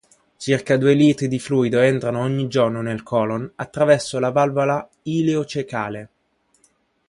[0.37, 6.09] Circa due litri di fluido entrano ogni giorno nel colon attraverso la valvola ileo-ciecale.